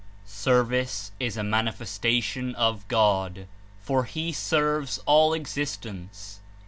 Service 0.25 1.11
is 1.19 1.37
a 1.37 1.43
manifestation 1.43 2.55
of 2.55 2.87
God, 2.87 3.45
for 3.79 4.05
He 4.05 4.31
serves 4.31 4.97
all 5.05 5.31
existence. 5.35 6.39